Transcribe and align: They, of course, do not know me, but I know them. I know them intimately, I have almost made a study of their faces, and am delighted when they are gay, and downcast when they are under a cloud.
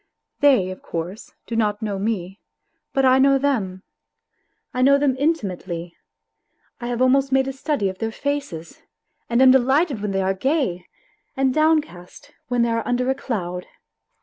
They, 0.39 0.71
of 0.71 0.81
course, 0.81 1.35
do 1.45 1.55
not 1.55 1.83
know 1.83 1.99
me, 1.99 2.39
but 2.91 3.05
I 3.05 3.19
know 3.19 3.37
them. 3.37 3.83
I 4.73 4.81
know 4.81 4.97
them 4.97 5.15
intimately, 5.19 5.95
I 6.79 6.87
have 6.87 7.03
almost 7.03 7.31
made 7.31 7.47
a 7.47 7.53
study 7.53 7.87
of 7.87 7.99
their 7.99 8.11
faces, 8.11 8.81
and 9.29 9.43
am 9.43 9.51
delighted 9.51 10.01
when 10.01 10.09
they 10.09 10.23
are 10.23 10.33
gay, 10.33 10.87
and 11.37 11.53
downcast 11.53 12.31
when 12.47 12.63
they 12.63 12.69
are 12.71 12.87
under 12.87 13.11
a 13.11 13.13
cloud. 13.13 13.67